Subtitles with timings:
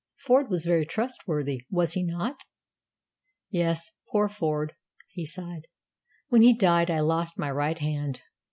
[0.17, 2.45] "Ford was very trustworthy, was he not?"
[3.51, 4.73] "Yes, poor Ford,"
[5.11, 5.67] he sighed.
[6.29, 8.21] "When he died I lost my right hand.